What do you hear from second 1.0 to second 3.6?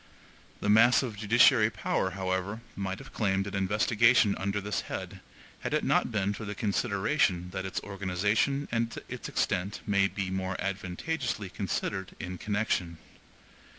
of judiciary power, however, might have claimed an